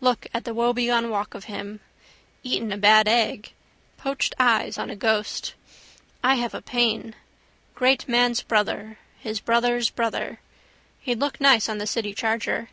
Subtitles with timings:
[0.00, 1.78] Look at the woebegone walk of him.
[2.42, 3.52] Eaten a bad egg.
[3.96, 5.54] Poached eyes on ghost.
[6.20, 7.14] I have a pain.
[7.76, 10.40] Great man's brother: his brother's brother.
[10.98, 12.70] He'd look nice on the city charger.